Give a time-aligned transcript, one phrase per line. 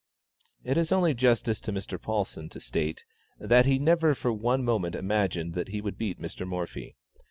[0.63, 2.01] It is only justice to Mr.
[2.01, 3.05] Paulsen to state,
[3.39, 6.43] that he never for one moment imagined that he would beat Mr.
[6.47, 6.95] Morphy.